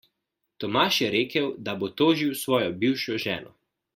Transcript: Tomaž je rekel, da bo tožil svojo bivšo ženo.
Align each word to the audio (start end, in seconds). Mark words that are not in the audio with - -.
Tomaž 0.63 0.95
je 1.01 1.09
rekel, 1.15 1.51
da 1.69 1.77
bo 1.83 1.91
tožil 2.03 2.33
svojo 2.41 2.73
bivšo 2.85 3.21
ženo. 3.29 3.57